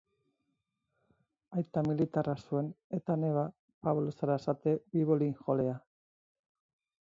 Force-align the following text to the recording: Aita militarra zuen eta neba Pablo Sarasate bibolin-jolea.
Aita 1.61 1.83
militarra 1.87 2.35
zuen 2.47 2.71
eta 2.99 3.19
neba 3.25 3.45
Pablo 3.87 4.17
Sarasate 4.17 4.77
bibolin-jolea. 4.97 5.79